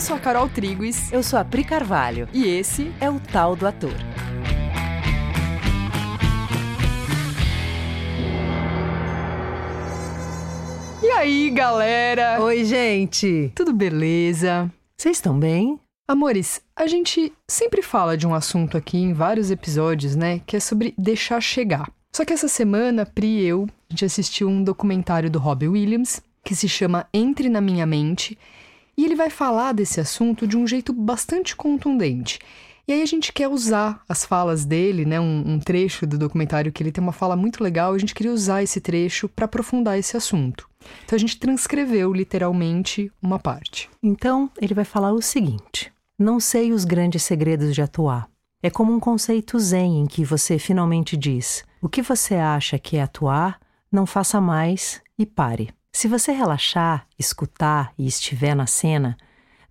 [0.00, 1.12] Eu sou a Carol Triguis.
[1.12, 2.26] Eu sou a Pri Carvalho.
[2.32, 3.92] E esse é o Tal do Ator.
[11.02, 12.40] E aí, galera?
[12.40, 13.52] Oi, gente.
[13.54, 14.72] Tudo beleza?
[14.96, 15.78] Vocês estão bem?
[16.08, 20.40] Amores, a gente sempre fala de um assunto aqui em vários episódios, né?
[20.46, 21.92] Que é sobre deixar chegar.
[22.10, 26.22] Só que essa semana, Pri e eu, a gente assistiu um documentário do Robbie Williams
[26.42, 28.38] que se chama Entre na Minha Mente
[28.96, 32.38] e ele vai falar desse assunto de um jeito bastante contundente.
[32.86, 35.20] E aí a gente quer usar as falas dele, né?
[35.20, 37.94] Um, um trecho do documentário que ele tem uma fala muito legal.
[37.94, 40.68] A gente queria usar esse trecho para aprofundar esse assunto.
[41.04, 43.88] Então a gente transcreveu literalmente uma parte.
[44.02, 48.28] Então ele vai falar o seguinte: Não sei os grandes segredos de atuar.
[48.62, 52.96] É como um conceito zen em que você finalmente diz: o que você acha que
[52.96, 55.70] é atuar, não faça mais e pare.
[55.92, 59.16] Se você relaxar, escutar e estiver na cena,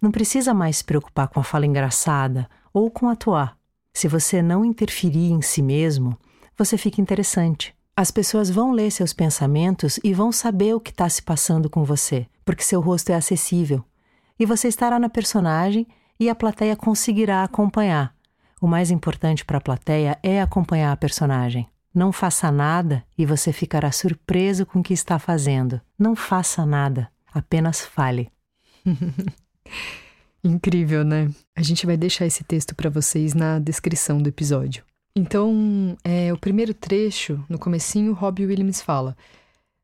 [0.01, 3.57] não precisa mais se preocupar com a fala engraçada ou com atuar.
[3.93, 6.17] Se você não interferir em si mesmo,
[6.57, 7.75] você fica interessante.
[7.95, 11.83] As pessoas vão ler seus pensamentos e vão saber o que está se passando com
[11.83, 13.83] você, porque seu rosto é acessível.
[14.39, 15.87] E você estará na personagem
[16.19, 18.15] e a plateia conseguirá acompanhar.
[18.61, 21.67] O mais importante para a plateia é acompanhar a personagem.
[21.93, 25.81] Não faça nada e você ficará surpreso com o que está fazendo.
[25.97, 28.31] Não faça nada, apenas fale.
[30.43, 31.29] Incrível, né?
[31.55, 34.83] A gente vai deixar esse texto para vocês na descrição do episódio.
[35.15, 39.17] Então, é, o primeiro trecho, no comecinho, Robbie Williams fala: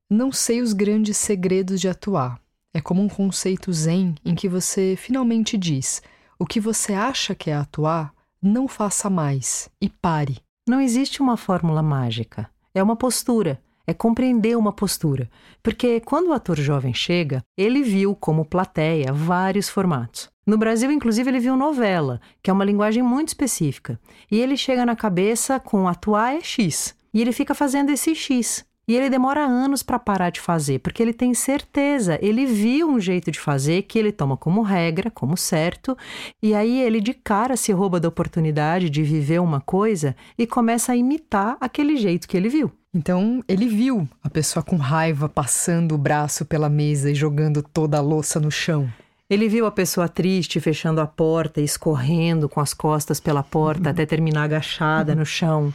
[0.10, 2.40] Não sei os grandes segredos de atuar.
[2.74, 6.02] É como um conceito zen em que você finalmente diz:
[6.38, 10.38] o que você acha que é atuar, não faça mais e pare.
[10.68, 12.50] Não existe uma fórmula mágica.
[12.74, 13.62] É uma postura.
[13.86, 15.30] É compreender uma postura.
[15.62, 20.28] Porque quando o ator jovem chega, ele viu como plateia vários formatos.
[20.44, 24.00] No Brasil, inclusive, ele viu novela, que é uma linguagem muito específica.
[24.32, 26.96] E ele chega na cabeça com atuar é X.
[27.14, 28.66] E ele fica fazendo esse X.
[28.88, 33.00] E ele demora anos para parar de fazer, porque ele tem certeza, ele viu um
[33.00, 35.98] jeito de fazer que ele toma como regra, como certo,
[36.42, 40.92] e aí ele de cara se rouba da oportunidade de viver uma coisa e começa
[40.92, 42.72] a imitar aquele jeito que ele viu.
[42.94, 47.98] Então, ele viu a pessoa com raiva passando o braço pela mesa e jogando toda
[47.98, 48.90] a louça no chão.
[49.28, 53.90] Ele viu a pessoa triste fechando a porta e escorrendo com as costas pela porta
[53.90, 55.74] até terminar agachada no chão.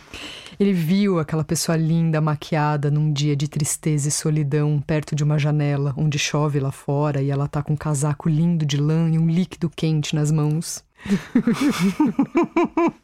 [0.60, 5.38] Ele viu aquela pessoa linda, maquiada, num dia de tristeza e solidão, perto de uma
[5.38, 9.19] janela, onde chove lá fora e ela tá com um casaco lindo de lã e
[9.19, 10.84] um líquido quente nas mãos.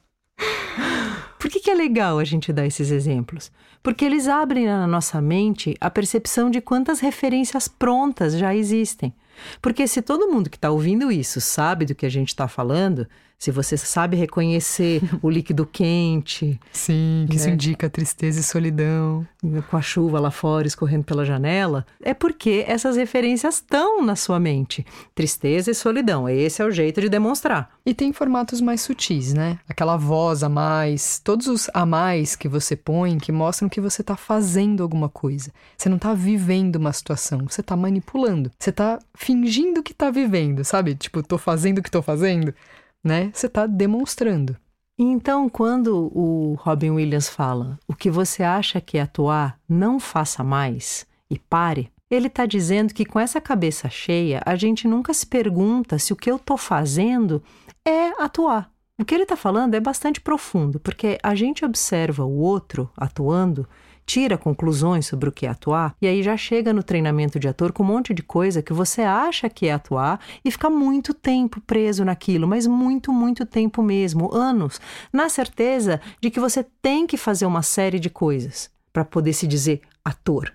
[1.40, 3.50] Por que, que é legal a gente dar esses exemplos?
[3.82, 9.14] Porque eles abrem na nossa mente a percepção de quantas referências prontas já existem.
[9.62, 13.08] Porque se todo mundo que está ouvindo isso sabe do que a gente está falando,
[13.38, 16.58] se você sabe reconhecer o líquido quente.
[16.72, 17.40] Sim, que né?
[17.40, 19.26] isso indica tristeza e solidão.
[19.70, 24.40] Com a chuva lá fora escorrendo pela janela, é porque essas referências estão na sua
[24.40, 24.84] mente.
[25.14, 27.70] Tristeza e solidão, esse é o jeito de demonstrar.
[27.84, 29.58] E tem formatos mais sutis, né?
[29.68, 34.00] Aquela voz a mais, todos os a mais que você põe que mostram que você
[34.00, 35.52] está fazendo alguma coisa.
[35.76, 38.50] Você não está vivendo uma situação, você está manipulando.
[38.58, 40.94] Você está fingindo que está vivendo, sabe?
[40.94, 42.54] Tipo, tô fazendo o que tô fazendo
[43.02, 43.30] né?
[43.32, 44.56] Você está demonstrando.
[44.98, 50.42] Então, quando o Robin Williams fala o que você acha que é atuar, não faça
[50.42, 55.26] mais e pare, ele está dizendo que com essa cabeça cheia, a gente nunca se
[55.26, 57.42] pergunta se o que eu estou fazendo
[57.84, 58.70] é atuar.
[58.98, 63.68] O que ele está falando é bastante profundo, porque a gente observa o outro atuando
[64.06, 67.72] tira conclusões sobre o que é atuar e aí já chega no treinamento de ator
[67.72, 71.60] com um monte de coisa que você acha que é atuar e fica muito tempo
[71.60, 74.80] preso naquilo, mas muito, muito tempo mesmo, anos,
[75.12, 79.46] na certeza de que você tem que fazer uma série de coisas para poder se
[79.46, 80.52] dizer ator.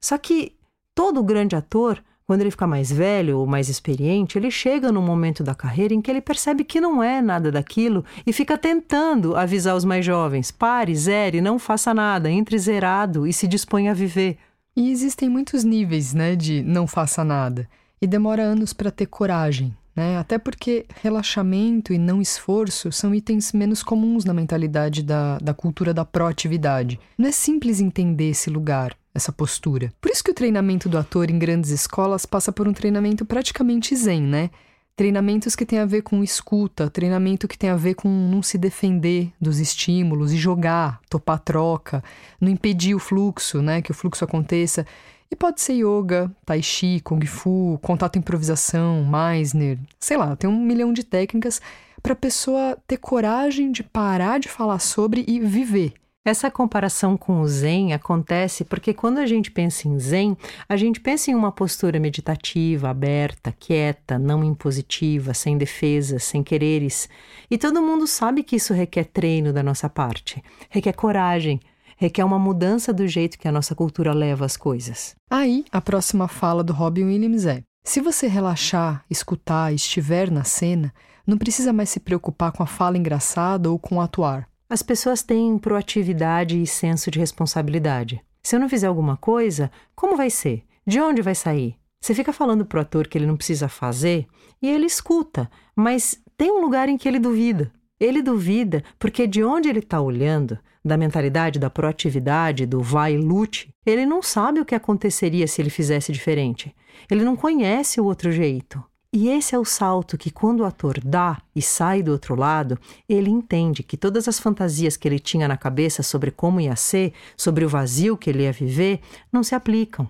[0.00, 0.56] Só que
[0.94, 5.44] todo grande ator quando ele fica mais velho ou mais experiente, ele chega num momento
[5.44, 9.76] da carreira em que ele percebe que não é nada daquilo e fica tentando avisar
[9.76, 14.38] os mais jovens: pare, zere, não faça nada, entre zerado e se dispõe a viver.
[14.76, 17.68] E existem muitos níveis, né, de não faça nada.
[18.02, 20.18] E demora anos para ter coragem, né?
[20.18, 25.94] Até porque relaxamento e não esforço são itens menos comuns na mentalidade da, da cultura
[25.94, 27.00] da proatividade.
[27.16, 29.92] Não é simples entender esse lugar, essa postura.
[30.00, 33.96] Por isso que o treinamento do ator em grandes escolas passa por um treinamento praticamente
[33.96, 34.50] zen, né?
[34.94, 38.56] Treinamentos que têm a ver com escuta, treinamento que tem a ver com não se
[38.56, 42.02] defender dos estímulos e jogar, topar troca,
[42.40, 43.82] não impedir o fluxo, né?
[43.82, 44.86] Que o fluxo aconteça.
[45.30, 50.64] E pode ser yoga, tai chi, kung fu, contato improvisação, Meisner, sei lá, tem um
[50.64, 51.60] milhão de técnicas
[52.02, 55.94] para a pessoa ter coragem de parar de falar sobre e viver.
[56.26, 60.36] Essa comparação com o Zen acontece porque quando a gente pensa em Zen,
[60.68, 67.08] a gente pensa em uma postura meditativa, aberta, quieta, não impositiva, sem defesas, sem quereres.
[67.48, 71.60] E todo mundo sabe que isso requer treino da nossa parte, requer coragem,
[71.96, 75.14] requer uma mudança do jeito que a nossa cultura leva as coisas.
[75.30, 80.92] Aí, a próxima fala do Robin Williams é: se você relaxar, escutar, estiver na cena,
[81.24, 84.48] não precisa mais se preocupar com a fala engraçada ou com o atuar.
[84.68, 88.20] As pessoas têm proatividade e senso de responsabilidade.
[88.42, 90.64] Se eu não fizer alguma coisa, como vai ser?
[90.84, 91.76] De onde vai sair?
[92.00, 94.26] Você fica falando pro ator que ele não precisa fazer
[94.60, 97.72] e ele escuta, mas tem um lugar em que ele duvida.
[97.98, 103.18] Ele duvida porque de onde ele está olhando, da mentalidade da proatividade, do vai e
[103.18, 106.74] lute, ele não sabe o que aconteceria se ele fizesse diferente.
[107.08, 108.82] Ele não conhece o outro jeito.
[109.12, 112.78] E esse é o salto que, quando o ator dá e sai do outro lado,
[113.08, 117.12] ele entende que todas as fantasias que ele tinha na cabeça sobre como ia ser,
[117.36, 119.00] sobre o vazio que ele ia viver,
[119.32, 120.08] não se aplicam.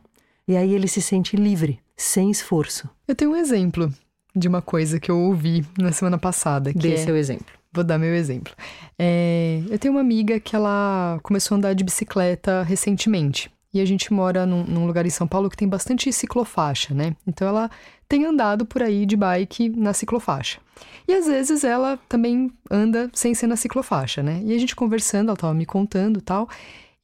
[0.49, 2.89] E aí ele se sente livre, sem esforço.
[3.07, 3.93] Eu tenho um exemplo
[4.35, 6.73] de uma coisa que eu ouvi na semana passada.
[6.73, 6.97] Que Dê é...
[6.97, 7.55] seu exemplo.
[7.73, 8.53] Vou dar meu exemplo.
[8.99, 9.63] É...
[9.69, 13.51] Eu tenho uma amiga que ela começou a andar de bicicleta recentemente.
[13.73, 17.15] E a gente mora num, num, lugar em São Paulo que tem bastante ciclofaixa, né?
[17.27, 17.71] Então ela
[18.09, 20.61] tem andado por aí de bike na ciclofaixa.
[21.07, 24.41] E às vezes ela também anda sem ser na ciclofaixa, né?
[24.45, 26.49] E a gente conversando, ela tava me contando tal.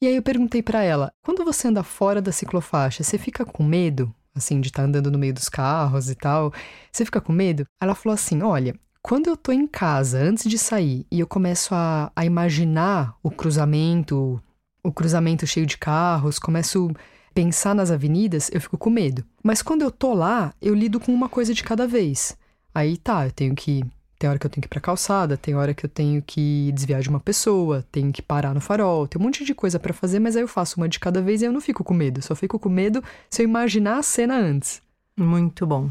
[0.01, 3.63] E aí eu perguntei para ela: quando você anda fora da ciclofaixa, você fica com
[3.63, 4.13] medo?
[4.35, 6.51] Assim, de estar tá andando no meio dos carros e tal.
[6.91, 7.65] Você fica com medo?
[7.81, 11.75] Ela falou assim: olha, quando eu tô em casa, antes de sair, e eu começo
[11.75, 14.41] a, a imaginar o cruzamento,
[14.83, 19.23] o cruzamento cheio de carros, começo a pensar nas avenidas, eu fico com medo.
[19.41, 22.37] Mas quando eu tô lá, eu lido com uma coisa de cada vez.
[22.75, 23.83] Aí tá, eu tenho que.
[24.19, 26.71] Tem hora que eu tenho que ir pra calçada, tem hora que eu tenho que
[26.73, 29.93] desviar de uma pessoa, tenho que parar no farol, tem um monte de coisa para
[29.93, 32.21] fazer, mas aí eu faço uma de cada vez e eu não fico com medo.
[32.21, 34.81] Só fico com medo se eu imaginar a cena antes.
[35.17, 35.89] Muito bom.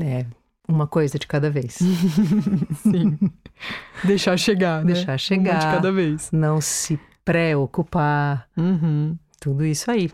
[0.00, 0.24] É,
[0.66, 1.74] uma coisa de cada vez.
[2.82, 3.18] Sim.
[4.02, 4.94] Deixar chegar, né?
[4.94, 5.52] Deixar chegar.
[5.52, 6.30] Uma de cada vez.
[6.32, 8.48] Não se preocupar.
[8.56, 9.16] Uhum.
[9.40, 10.10] Tudo isso aí.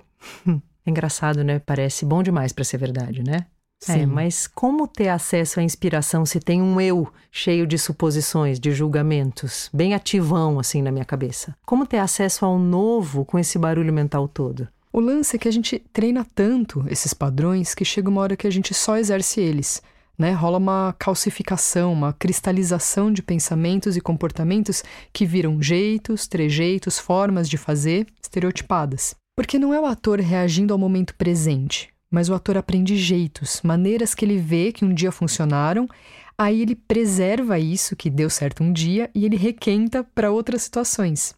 [0.47, 0.61] É
[0.91, 1.59] engraçado, né?
[1.59, 3.47] Parece bom demais para ser verdade, né?
[3.83, 4.03] Sim.
[4.03, 8.73] É, mas como ter acesso à inspiração se tem um eu cheio de suposições, de
[8.73, 11.57] julgamentos, bem ativão assim na minha cabeça?
[11.65, 14.69] Como ter acesso ao novo com esse barulho mental todo?
[14.93, 18.47] O lance é que a gente treina tanto esses padrões que chega uma hora que
[18.47, 19.81] a gente só exerce eles
[20.21, 20.33] né?
[20.33, 24.85] Rola uma calcificação, uma cristalização de pensamentos e comportamentos
[25.15, 29.15] que viram jeitos, trejeitos, formas de fazer estereotipadas.
[29.35, 34.15] Porque não é o ator reagindo ao momento presente, mas o ator aprende jeitos, maneiras
[34.15, 35.89] que ele vê que um dia funcionaram,
[36.37, 41.35] aí ele preserva isso que deu certo um dia e ele requenta para outras situações.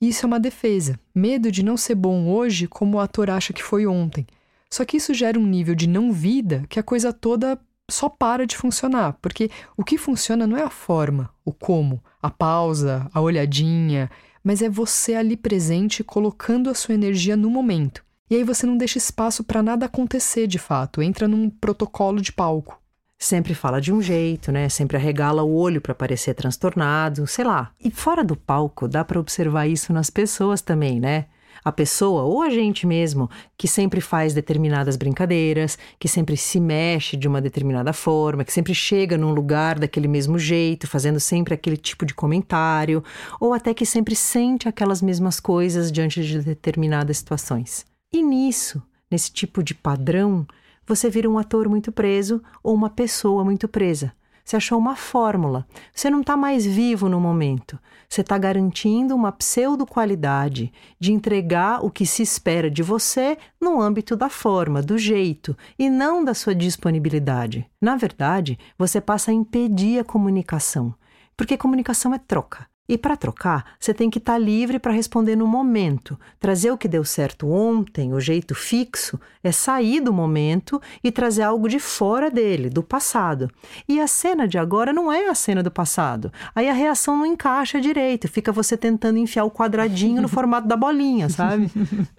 [0.00, 3.62] Isso é uma defesa, medo de não ser bom hoje como o ator acha que
[3.62, 4.26] foi ontem.
[4.68, 7.56] Só que isso gera um nível de não vida que a coisa toda
[7.90, 12.30] só para de funcionar, porque o que funciona não é a forma, o como, a
[12.30, 14.10] pausa, a olhadinha,
[14.42, 18.04] mas é você ali presente colocando a sua energia no momento.
[18.28, 22.32] E aí você não deixa espaço para nada acontecer de fato, entra num protocolo de
[22.32, 22.80] palco.
[23.18, 24.68] Sempre fala de um jeito, né?
[24.68, 27.72] Sempre arregala o olho para parecer transtornado, sei lá.
[27.82, 31.26] E fora do palco, dá para observar isso nas pessoas também, né?
[31.66, 37.16] A pessoa ou a gente mesmo que sempre faz determinadas brincadeiras, que sempre se mexe
[37.16, 41.76] de uma determinada forma, que sempre chega num lugar daquele mesmo jeito, fazendo sempre aquele
[41.76, 43.02] tipo de comentário,
[43.40, 47.84] ou até que sempre sente aquelas mesmas coisas diante de determinadas situações.
[48.14, 48.80] E nisso,
[49.10, 50.46] nesse tipo de padrão,
[50.86, 54.12] você vira um ator muito preso ou uma pessoa muito presa.
[54.46, 55.66] Você achou uma fórmula.
[55.92, 57.76] Você não está mais vivo no momento.
[58.08, 64.14] Você está garantindo uma pseudo-qualidade de entregar o que se espera de você no âmbito
[64.14, 67.68] da forma, do jeito, e não da sua disponibilidade.
[67.80, 70.94] Na verdade, você passa a impedir a comunicação,
[71.36, 72.68] porque comunicação é troca.
[72.88, 76.18] E para trocar, você tem que estar tá livre para responder no momento.
[76.38, 81.42] Trazer o que deu certo ontem, o jeito fixo, é sair do momento e trazer
[81.42, 83.50] algo de fora dele, do passado.
[83.88, 86.32] E a cena de agora não é a cena do passado.
[86.54, 90.76] Aí a reação não encaixa direito, fica você tentando enfiar o quadradinho no formato da
[90.76, 91.68] bolinha, sabe?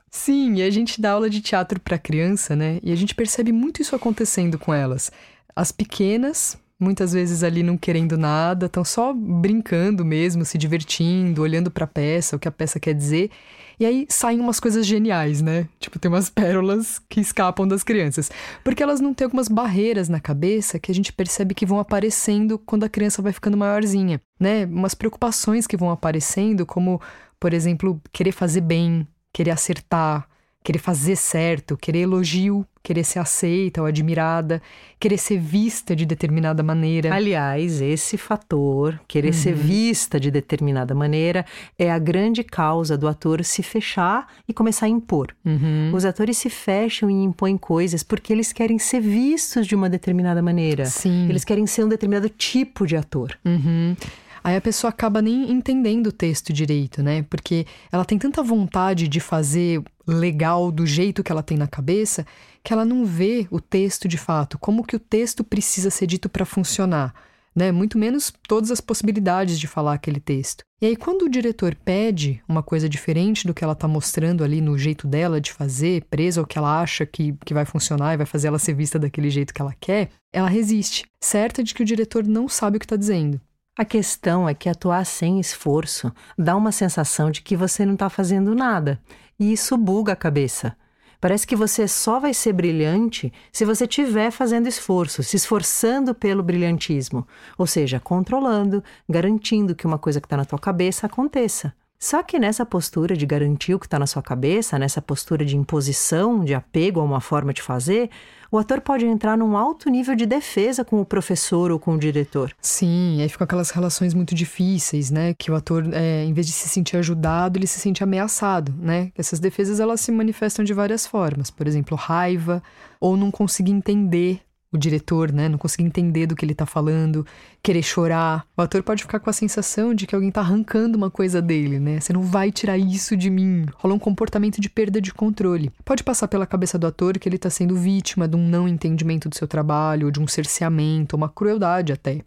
[0.10, 2.80] Sim, e a gente dá aula de teatro para criança, né?
[2.84, 5.12] E a gente percebe muito isso acontecendo com elas.
[5.56, 11.72] As pequenas muitas vezes ali não querendo nada, estão só brincando mesmo, se divertindo, olhando
[11.72, 13.32] para a peça, o que a peça quer dizer.
[13.80, 15.68] E aí saem umas coisas geniais, né?
[15.80, 18.32] Tipo, tem umas pérolas que escapam das crianças.
[18.64, 22.58] Porque elas não têm algumas barreiras na cabeça que a gente percebe que vão aparecendo
[22.58, 24.66] quando a criança vai ficando maiorzinha, né?
[24.66, 27.00] Umas preocupações que vão aparecendo, como,
[27.40, 30.28] por exemplo, querer fazer bem, querer acertar,
[30.64, 34.62] querer fazer certo, querer elogio, querer ser aceita ou admirada,
[34.98, 37.14] querer ser vista de determinada maneira.
[37.14, 39.34] Aliás, esse fator, querer uhum.
[39.34, 41.46] ser vista de determinada maneira,
[41.78, 45.36] é a grande causa do ator se fechar e começar a impor.
[45.44, 45.92] Uhum.
[45.94, 50.42] Os atores se fecham e impõem coisas porque eles querem ser vistos de uma determinada
[50.42, 50.86] maneira.
[50.86, 51.28] Sim.
[51.28, 53.38] Eles querem ser um determinado tipo de ator.
[53.44, 53.98] Uhum.
[54.42, 57.26] Aí a pessoa acaba nem entendendo o texto direito, né?
[57.30, 62.26] Porque ela tem tanta vontade de fazer legal do jeito que ela tem na cabeça
[62.68, 66.28] que ela não vê o texto de fato, como que o texto precisa ser dito
[66.28, 67.16] para funcionar.
[67.56, 67.72] Né?
[67.72, 70.66] Muito menos todas as possibilidades de falar aquele texto.
[70.82, 74.60] E aí, quando o diretor pede uma coisa diferente do que ela está mostrando ali
[74.60, 78.18] no jeito dela de fazer, presa ao que ela acha que, que vai funcionar e
[78.18, 81.84] vai fazer ela ser vista daquele jeito que ela quer, ela resiste, certa de que
[81.84, 83.40] o diretor não sabe o que está dizendo.
[83.80, 88.10] A questão é que atuar sem esforço dá uma sensação de que você não está
[88.10, 89.00] fazendo nada,
[89.40, 90.76] e isso buga a cabeça.
[91.20, 96.44] Parece que você só vai ser brilhante se você estiver fazendo esforço, se esforçando pelo
[96.44, 101.74] brilhantismo, ou seja, controlando, garantindo que uma coisa que está na tua cabeça aconteça.
[102.00, 105.58] Só que nessa postura de garantir o que está na sua cabeça, nessa postura de
[105.58, 108.10] imposição, de apego a uma forma de fazer,
[108.52, 112.00] o ator pode entrar num alto nível de defesa com o professor ou com o
[112.00, 112.54] diretor.
[112.62, 115.34] Sim, aí ficam aquelas relações muito difíceis, né?
[115.34, 119.12] Que o ator, é, em vez de se sentir ajudado, ele se sente ameaçado, né?
[119.18, 122.62] Essas defesas elas se manifestam de várias formas, por exemplo, raiva
[123.00, 127.26] ou não conseguir entender o diretor, né, não conseguir entender do que ele tá falando,
[127.64, 128.46] querer chorar.
[128.56, 131.80] O ator pode ficar com a sensação de que alguém tá arrancando uma coisa dele,
[131.80, 132.00] né?
[132.00, 133.66] Você não vai tirar isso de mim.
[133.76, 135.72] Rola um comportamento de perda de controle.
[135.86, 139.30] Pode passar pela cabeça do ator que ele tá sendo vítima de um não entendimento
[139.30, 142.22] do seu trabalho, ou de um cerceamento, uma crueldade até.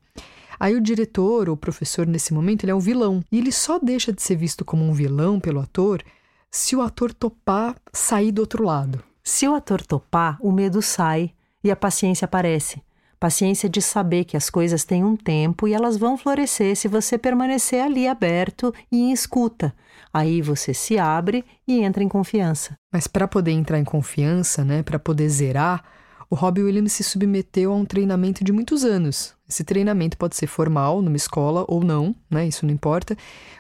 [0.58, 3.22] Aí o diretor ou o professor nesse momento, ele é um vilão.
[3.30, 6.02] E ele só deixa de ser visto como um vilão pelo ator
[6.50, 9.02] se o ator topar sair do outro lado.
[9.22, 12.82] Se o ator topar, o medo sai e a paciência aparece.
[13.18, 17.18] Paciência de saber que as coisas têm um tempo e elas vão florescer se você
[17.18, 19.74] permanecer ali aberto e em escuta.
[20.12, 22.74] Aí você se abre e entra em confiança.
[22.90, 25.84] Mas para poder entrar em confiança, né, para poder zerar,
[26.30, 29.34] o Robbie Williams se submeteu a um treinamento de muitos anos.
[29.48, 32.46] Esse treinamento pode ser formal, numa escola ou não, né?
[32.46, 33.16] Isso não importa.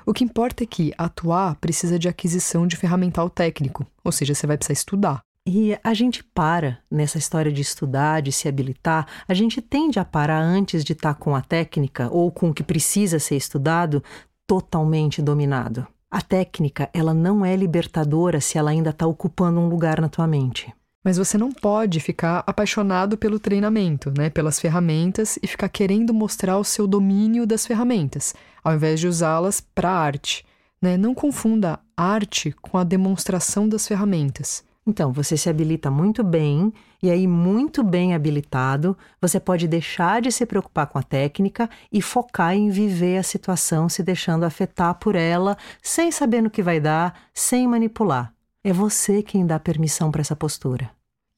[0.06, 4.46] O que importa é que atuar precisa de aquisição de ferramental técnico, ou seja, você
[4.46, 5.20] vai precisar estudar.
[5.46, 10.04] E a gente para nessa história de estudar, de se habilitar, a gente tende a
[10.04, 14.02] parar antes de estar com a técnica ou com o que precisa ser estudado
[14.46, 15.86] totalmente dominado.
[16.10, 20.26] A técnica, ela não é libertadora se ela ainda está ocupando um lugar na tua
[20.26, 20.72] mente.
[21.02, 26.58] Mas você não pode ficar apaixonado pelo treinamento, né, pelas ferramentas e ficar querendo mostrar
[26.58, 30.44] o seu domínio das ferramentas, ao invés de usá-las para arte.
[30.82, 30.98] Né?
[30.98, 34.62] Não confunda arte com a demonstração das ferramentas.
[34.90, 40.32] Então, você se habilita muito bem, e aí, muito bem habilitado, você pode deixar de
[40.32, 45.14] se preocupar com a técnica e focar em viver a situação, se deixando afetar por
[45.14, 48.34] ela, sem saber no que vai dar, sem manipular.
[48.64, 50.90] É você quem dá permissão para essa postura.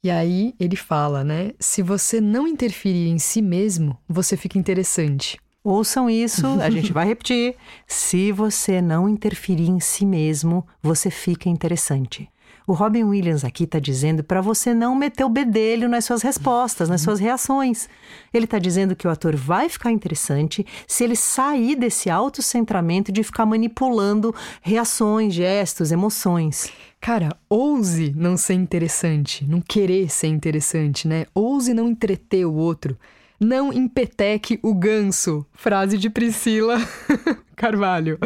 [0.02, 1.52] E aí ele fala, né?
[1.60, 5.38] Se você não interferir em si mesmo, você fica interessante.
[5.62, 7.54] Ouçam isso, a gente vai repetir.
[7.86, 12.31] Se você não interferir em si mesmo, você fica interessante.
[12.66, 16.88] O Robin Williams aqui está dizendo para você não meter o bedelho nas suas respostas,
[16.88, 17.88] nas suas reações.
[18.32, 23.22] Ele está dizendo que o ator vai ficar interessante se ele sair desse autocentramento de
[23.22, 26.70] ficar manipulando reações, gestos, emoções.
[27.00, 31.26] Cara, ouse não ser interessante, não querer ser interessante, né?
[31.34, 32.96] Ouse não entreter o outro.
[33.40, 35.44] Não empeteque o ganso.
[35.52, 36.78] Frase de Priscila
[37.56, 38.20] Carvalho.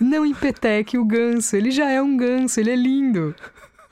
[0.00, 1.54] Não empeteque o ganso.
[1.56, 3.34] Ele já é um ganso, ele é lindo.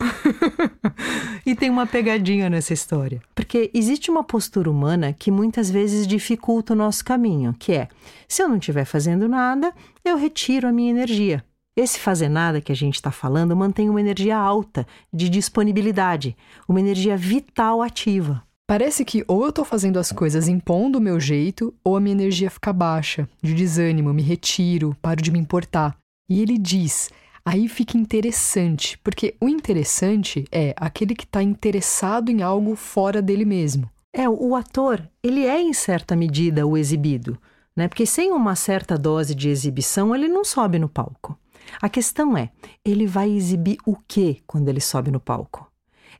[1.44, 3.20] e tem uma pegadinha nessa história.
[3.34, 7.88] Porque existe uma postura humana que muitas vezes dificulta o nosso caminho, que é:
[8.28, 9.72] se eu não estiver fazendo nada,
[10.04, 11.44] eu retiro a minha energia.
[11.76, 16.36] Esse fazer nada que a gente está falando mantém uma energia alta de disponibilidade,
[16.68, 18.42] uma energia vital ativa.
[18.66, 22.14] Parece que ou eu estou fazendo as coisas impondo o meu jeito, ou a minha
[22.14, 25.96] energia fica baixa, de desânimo, me retiro, paro de me importar.
[26.28, 27.10] E ele diz:
[27.44, 33.44] Aí fica interessante, porque o interessante é aquele que está interessado em algo fora dele
[33.44, 33.88] mesmo.
[34.12, 37.38] É, o ator, ele é em certa medida o exibido,
[37.76, 37.88] né?
[37.88, 41.38] Porque sem uma certa dose de exibição, ele não sobe no palco.
[41.80, 42.50] A questão é,
[42.84, 45.70] ele vai exibir o que quando ele sobe no palco?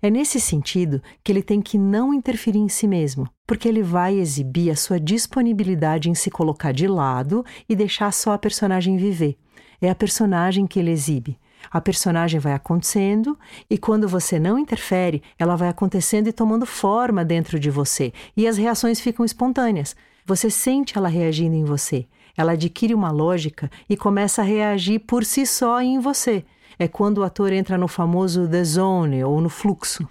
[0.03, 4.19] É nesse sentido que ele tem que não interferir em si mesmo, porque ele vai
[4.19, 9.37] exibir a sua disponibilidade em se colocar de lado e deixar só a personagem viver.
[9.80, 11.38] É a personagem que ele exibe.
[11.70, 17.25] A personagem vai acontecendo e quando você não interfere, ela vai acontecendo e tomando forma
[17.25, 19.94] dentro de você, e as reações ficam espontâneas.
[20.25, 22.06] Você sente ela reagindo em você.
[22.37, 26.44] Ela adquire uma lógica e começa a reagir por si só em você
[26.80, 30.08] é quando o ator entra no famoso the zone ou no fluxo.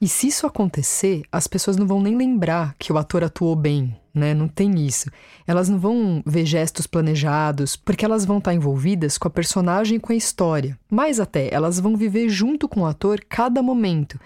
[0.00, 3.96] E se isso acontecer, as pessoas não vão nem lembrar que o ator atuou bem,
[4.14, 4.34] né?
[4.34, 5.10] Não tem isso.
[5.46, 10.00] Elas não vão ver gestos planejados, porque elas vão estar envolvidas com a personagem e
[10.00, 10.78] com a história.
[10.90, 14.18] Mais até, elas vão viver junto com o ator cada momento.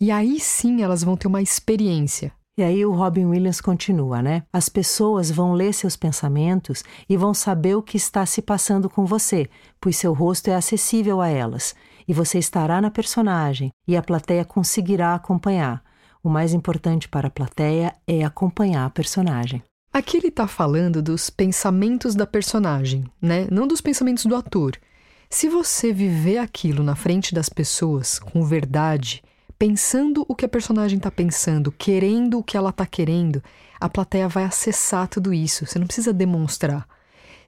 [0.00, 2.32] E aí sim elas vão ter uma experiência.
[2.58, 4.42] E aí o Robin Williams continua, né?
[4.52, 9.06] As pessoas vão ler seus pensamentos e vão saber o que está se passando com
[9.06, 9.48] você,
[9.80, 11.74] pois seu rosto é acessível a elas,
[12.06, 15.82] e você estará na personagem e a plateia conseguirá acompanhar.
[16.24, 19.60] O mais importante para a plateia é acompanhar a personagem.
[19.92, 23.48] Aqui ele está falando dos pensamentos da personagem, né?
[23.50, 24.78] Não dos pensamentos do ator.
[25.28, 29.22] Se você viver aquilo na frente das pessoas com verdade,
[29.58, 33.42] pensando o que a personagem está pensando, querendo o que ela está querendo,
[33.80, 35.66] a plateia vai acessar tudo isso.
[35.66, 36.86] Você não precisa demonstrar.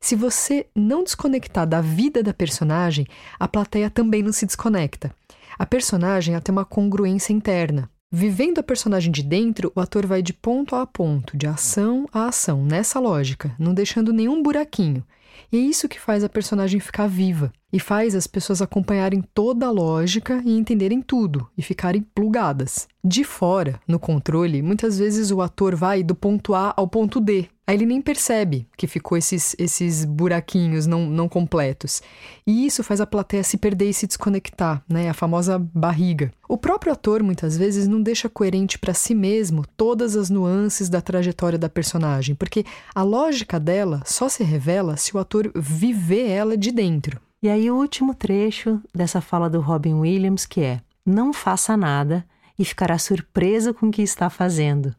[0.00, 3.06] Se você não desconectar da vida da personagem,
[3.38, 5.14] a plateia também não se desconecta.
[5.56, 7.88] A personagem tem uma congruência interna.
[8.16, 12.28] Vivendo a personagem de dentro, o ator vai de ponto a ponto, de ação a
[12.28, 15.04] ação, nessa lógica, não deixando nenhum buraquinho.
[15.50, 19.66] E é isso que faz a personagem ficar viva e faz as pessoas acompanharem toda
[19.66, 22.86] a lógica e entenderem tudo e ficarem plugadas.
[23.02, 27.48] De fora, no controle, muitas vezes o ator vai do ponto A ao ponto D.
[27.66, 32.02] Aí ele nem percebe que ficou esses, esses buraquinhos não, não completos.
[32.46, 35.08] E isso faz a plateia se perder e se desconectar, né?
[35.08, 36.30] A famosa barriga.
[36.46, 41.00] O próprio ator, muitas vezes, não deixa coerente para si mesmo todas as nuances da
[41.00, 46.58] trajetória da personagem, porque a lógica dela só se revela se o ator viver ela
[46.58, 47.18] de dentro.
[47.42, 52.26] E aí, o último trecho dessa fala do Robin Williams, que é: Não faça nada
[52.58, 54.94] e ficará surpreso com o que está fazendo.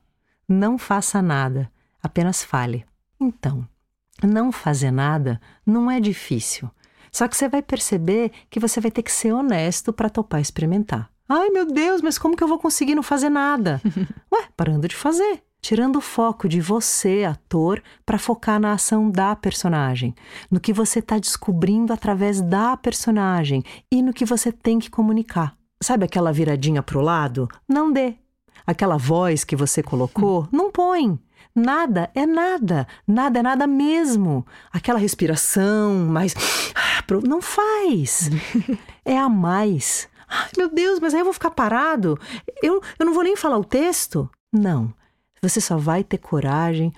[0.47, 1.71] Não faça nada,
[2.05, 2.85] apenas fale.
[3.19, 3.67] Então,
[4.23, 6.69] não fazer nada não é difícil.
[7.11, 11.09] Só que você vai perceber que você vai ter que ser honesto para topar experimentar.
[11.27, 13.81] Ai, meu Deus, mas como que eu vou conseguir não fazer nada?
[14.31, 19.35] Ué, parando de fazer tirando o foco de você, ator, para focar na ação da
[19.35, 20.13] personagem,
[20.51, 25.57] no que você está descobrindo através da personagem e no que você tem que comunicar.
[25.81, 27.47] Sabe aquela viradinha para o lado?
[27.67, 28.13] Não dê.
[28.63, 31.19] Aquela voz que você colocou, não põe.
[31.53, 34.45] Nada é nada, nada é nada mesmo.
[34.71, 36.33] Aquela respiração mais.
[37.23, 38.29] Não faz.
[39.07, 40.09] É a mais.
[40.27, 42.19] Ai, meu Deus, mas aí eu vou ficar parado?
[42.63, 44.27] Eu, eu não vou nem falar o texto?
[44.51, 44.91] Não.
[45.43, 46.91] Você só vai ter coragem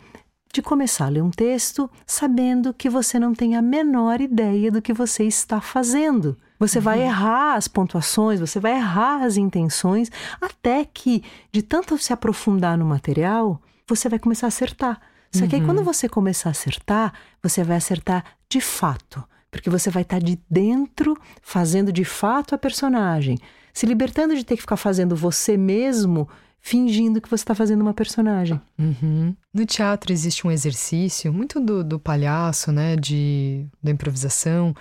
[0.53, 4.81] de começar a ler um texto sabendo que você não tem a menor ideia do
[4.81, 6.37] que você está fazendo.
[6.59, 6.83] Você uhum.
[6.83, 10.09] vai errar as pontuações, você vai errar as intenções,
[10.41, 14.99] até que, de tanto se aprofundar no material, você vai começar a acertar.
[15.31, 15.83] Só que aí, quando uhum.
[15.83, 19.23] você começar a acertar, você vai acertar de fato.
[19.51, 23.37] Porque você vai estar de dentro, fazendo de fato a personagem,
[23.73, 26.27] se libertando de ter que ficar fazendo você mesmo
[26.59, 28.59] fingindo que você está fazendo uma personagem.
[28.77, 29.33] Uhum.
[29.53, 34.75] No teatro existe um exercício muito do, do palhaço, né, de, da improvisação,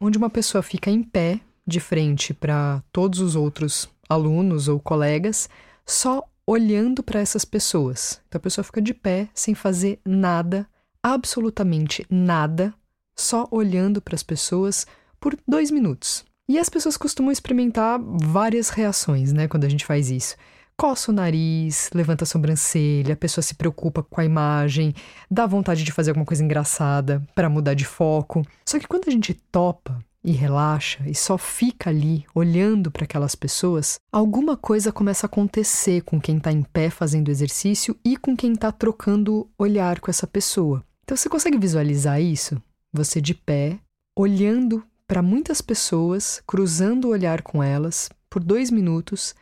[0.00, 5.48] onde uma pessoa fica em pé de frente para todos os outros alunos ou colegas,
[5.86, 8.22] só olhando para essas pessoas.
[8.26, 10.66] Então a pessoa fica de pé, sem fazer nada,
[11.02, 12.72] absolutamente nada,
[13.14, 14.86] só olhando para as pessoas
[15.20, 16.24] por dois minutos.
[16.48, 20.36] E as pessoas costumam experimentar várias reações, né, quando a gente faz isso
[20.80, 24.94] coça o nariz, levanta a sobrancelha, a pessoa se preocupa com a imagem,
[25.28, 28.46] dá vontade de fazer alguma coisa engraçada para mudar de foco.
[28.64, 33.34] Só que quando a gente topa e relaxa e só fica ali olhando para aquelas
[33.34, 38.36] pessoas, alguma coisa começa a acontecer com quem está em pé fazendo exercício e com
[38.36, 40.84] quem está trocando olhar com essa pessoa.
[41.04, 42.60] Então você consegue visualizar isso?
[42.92, 43.78] Você de pé,
[44.16, 49.34] olhando para muitas pessoas, cruzando o olhar com elas por dois minutos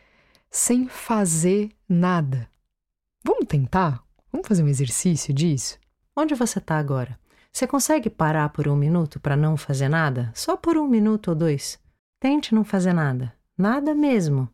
[0.50, 2.48] sem fazer nada.
[3.24, 4.02] Vamos tentar?
[4.30, 5.78] Vamos fazer um exercício disso?
[6.14, 7.18] Onde você está agora?
[7.56, 10.30] Você consegue parar por um minuto para não fazer nada?
[10.34, 11.78] Só por um minuto ou dois.
[12.20, 13.32] Tente não fazer nada.
[13.56, 14.46] Nada mesmo.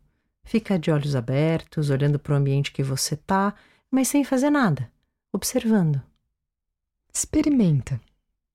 [0.45, 3.53] Fica de olhos abertos, olhando para o ambiente que você está,
[3.91, 4.89] mas sem fazer nada,
[5.33, 6.01] observando.
[7.13, 7.99] Experimenta.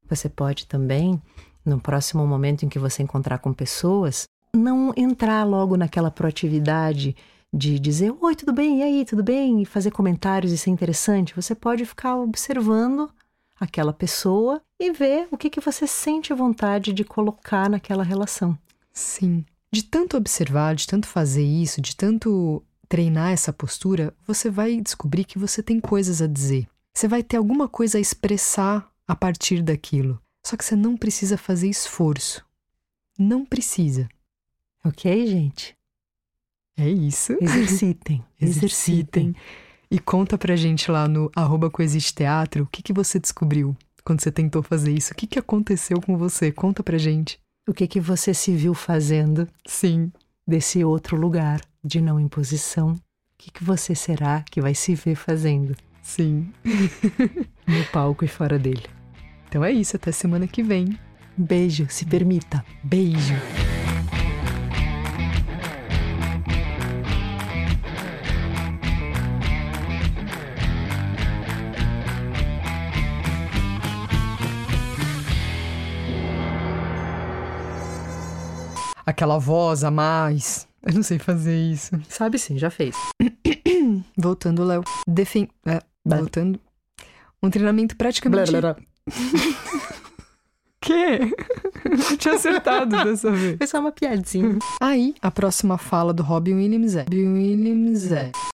[0.08, 1.22] Você pode também,
[1.62, 7.14] no próximo momento em que você encontrar com pessoas, não entrar logo naquela proatividade
[7.52, 11.36] de dizer oi, tudo bem, e aí, tudo bem, e fazer comentários e ser interessante.
[11.36, 13.10] Você pode ficar observando
[13.58, 18.58] aquela pessoa e ver o que, que você sente vontade de colocar naquela relação.
[18.92, 19.44] Sim.
[19.70, 25.24] De tanto observar, de tanto fazer isso, de tanto treinar essa postura, você vai descobrir
[25.24, 26.66] que você tem coisas a dizer.
[26.94, 30.20] Você vai ter alguma coisa a expressar a partir daquilo.
[30.44, 32.44] Só que você não precisa fazer esforço.
[33.18, 34.08] Não precisa.
[34.84, 35.76] Ok, gente?
[36.76, 37.36] É isso.
[37.40, 38.24] Exercitem.
[38.40, 39.34] Exercitem.
[39.90, 44.20] E conta pra gente lá no arroba Coexiste Teatro o que, que você descobriu quando
[44.20, 45.12] você tentou fazer isso.
[45.12, 46.50] O que, que aconteceu com você?
[46.52, 47.38] Conta pra gente.
[47.68, 50.10] O que, que você se viu fazendo Sim.
[50.46, 52.92] desse outro lugar de não imposição?
[52.92, 52.98] O
[53.36, 56.50] que, que você será que vai se ver fazendo Sim.
[57.66, 58.84] no palco e fora dele?
[59.48, 59.96] Então é isso.
[59.96, 60.98] Até semana que vem.
[61.36, 62.64] Beijo, se permita.
[62.82, 63.34] Beijo.
[79.08, 80.68] Aquela voz a mais.
[80.84, 81.98] Eu não sei fazer isso.
[82.10, 82.94] Sabe sim, já fez.
[84.18, 84.84] Voltando, Léo.
[85.08, 85.48] Defen...
[85.64, 86.18] É, Blá.
[86.18, 86.60] voltando.
[87.42, 88.52] Um treinamento praticamente.
[90.78, 91.20] Quê?
[92.10, 93.56] Eu tinha acertado dessa vez.
[93.56, 94.58] Foi só uma piadinha.
[94.78, 98.30] Aí, a próxima fala do Robin Williams é: Robin Williams é.